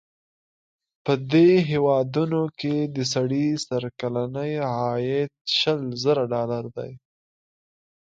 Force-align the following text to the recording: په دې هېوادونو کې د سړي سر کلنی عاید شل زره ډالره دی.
په 1.05 1.13
دې 1.31 1.49
هېوادونو 1.69 2.41
کې 2.59 2.75
د 2.95 2.97
سړي 3.13 3.47
سر 3.65 3.83
کلنی 3.99 4.51
عاید 4.71 5.31
شل 5.59 5.81
زره 6.03 6.23
ډالره 6.33 6.69
دی. 6.77 6.91